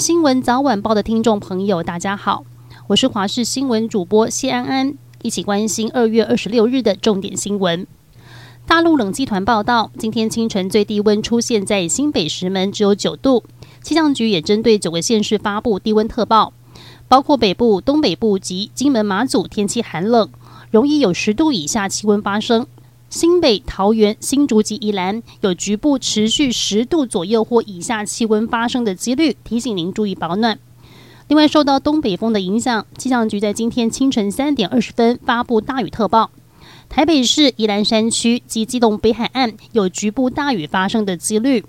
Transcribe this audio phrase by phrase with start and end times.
[0.00, 2.44] 新闻早晚报的听众朋友，大家好，
[2.86, 7.84] 我是华视新闻主播谢安安，一起关心二月二十六日的重点新闻。
[8.64, 13.42] 大陆冷气团报道，今天清晨最低温出现在新北石门，只有九度。
[13.82, 16.52] 气象局也针对九个县市发布低温特报，
[17.08, 20.28] 包括北部、东北部及金门、马祖，天气寒冷，
[20.70, 22.68] 容易有十度以下气温发生。
[23.10, 30.58] 新北、桃园、新竹及宜兰有局部持续十度左右或以下气温发生的几率，提醒您注意保暖。
[31.26, 36.30] 另外，受到东北风的影响，气象局在今天清晨三点二十分发布大雨特报，
[36.90, 41.64] 台北市宜兰山区及基隆北海岸有局部大雨发生的几率。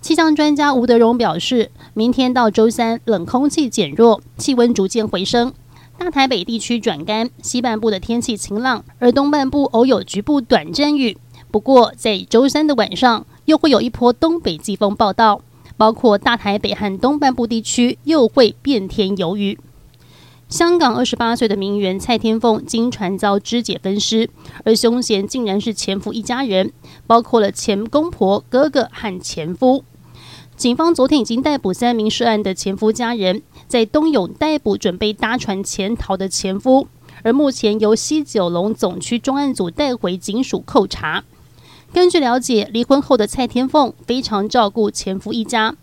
[0.00, 5.52] 气象专家吴德荣表示，明天到周三冷空气减弱，气温逐渐回升。
[5.96, 11.16] 大台北地区转干，西半部的天气晴朗，而东半部偶有局部短阵雨。
[11.50, 15.40] 不过，在周三的晚上，又会有一波东北季风报到，
[15.76, 19.58] 包括大台北和东半部地区又会变天有雨。
[20.48, 24.28] 香港二十八岁的名媛蔡天凤经传遭肢解分尸，
[24.64, 26.72] 而凶嫌竟然是前夫一家人，
[27.06, 29.84] 包括了前公婆、哥哥和前夫。
[30.56, 36.86] 警方昨天已经逮捕三名涉案的前夫家人，在东涌逮捕准备搭船潜逃的前夫，
[37.24, 41.24] 而目前由西九龙总区专案组带回警署扣查。
[41.92, 45.74] 根据了解，离婚后的蔡天凤非常照顾前夫一家，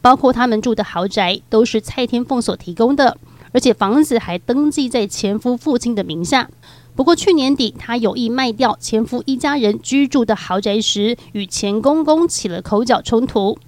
[0.00, 3.18] 包括他们住的豪宅都是蔡天凤所提供的，
[3.50, 6.48] 而且房子还登记在前夫父亲的名下。
[6.94, 13.58] 不过去年底，她有意卖掉前夫一家人居住的豪宅时，与前公公起了口角冲突。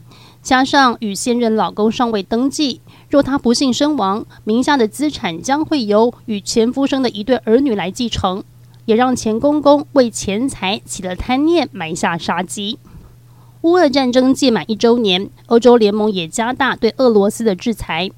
[0.43, 8.43] 加上与现任老公尚未登记，若她不幸身亡，名下的资产将会由与前夫生的一对儿女来继承，
[8.85, 12.81] 也让前公公为钱财起了贪念，埋下杀机。
[13.61, 18.11] 乌俄战争届满一周年，欧洲联盟也加大对俄罗斯的制裁。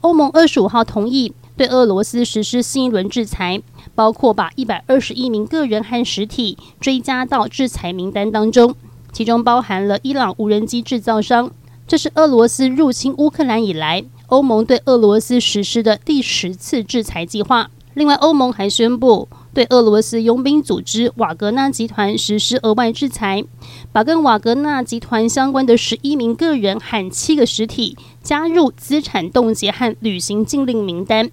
[0.00, 3.60] 欧盟二十五号同意对俄罗斯实施新一轮制裁，
[3.94, 8.74] 包括把一百二十一名个人和实体追加到制裁名单当中，
[9.12, 11.50] 其中包含了伊朗无人机制造商。
[11.86, 17.70] 这是俄罗斯入侵乌克兰以来，欧盟对俄罗斯实施的第十次制裁计划。
[17.94, 23.44] 另外，欧盟还宣布对俄罗斯佣兵组织瓦格纳集团实施额外制裁，
[23.92, 31.30] 把跟瓦格纳集团相关的十一名个人和七个实体加入资产冻结和旅行禁令名单。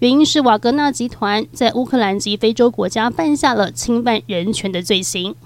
[0.00, 5.36] 原因是瓦格纳集团在乌克兰及非洲国家犯下了侵犯人权的罪行。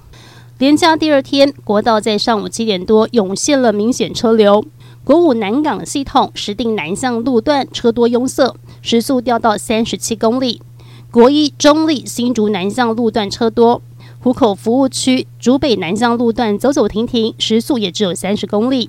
[0.65, 4.65] 连假第二天，国道在上午七点多涌现了明显车流。
[5.05, 10.63] 国五南港系统石碇南向路段车多拥塞，时速掉到三十七公里。
[11.11, 13.83] 国一中坜新竹南向路段车多，
[14.21, 18.89] 湖口服务区竹北南向路段走走停停，时速也只有三十公里。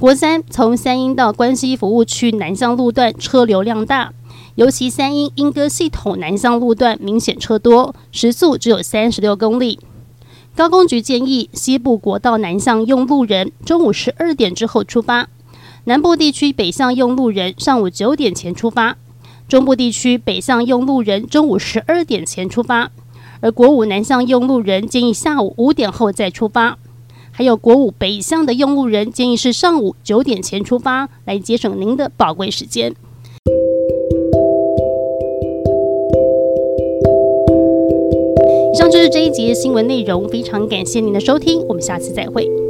[0.00, 4.14] 国三从三英到关西服务区南向路段车流量大，
[4.54, 9.78] 尤其三英莺歌系统南向路段明显车多，时速只有三十六公里。
[10.56, 15.28] 高工局建议西部国道南向用路人中午十二点之后出发，
[15.82, 18.96] 南部地区北向用路人上午九点前出发，
[19.48, 22.92] 中部地区北向用路人中午十二点前出发，
[23.40, 26.78] 而国五南向用路人建议下午五点后再出发，
[27.32, 32.94] 还有国五北向的用路人建议是上午九点前出发，来节省您的宝贵时间。
[39.04, 42.63] 是这一节新闻内容，非常感谢您的收听，我们下次再会。